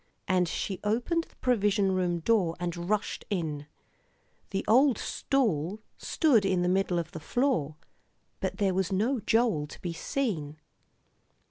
And 0.27 0.47
she 0.49 0.79
opened 0.83 1.25
the 1.25 1.35
provision 1.35 1.91
room 1.91 2.21
door 2.21 2.55
and 2.59 2.89
rushed 2.89 3.23
in. 3.29 3.67
The 4.49 4.65
old 4.67 4.97
stool 4.97 5.79
stood 5.95 6.43
in 6.43 6.63
the 6.63 6.67
middle 6.67 6.97
of 6.97 7.11
the 7.11 7.19
floor, 7.19 7.75
but 8.39 8.57
there 8.57 8.73
was 8.73 8.91
no 8.91 9.19
Joel 9.19 9.67
to 9.67 9.79
be 9.79 9.93
seen. 9.93 10.57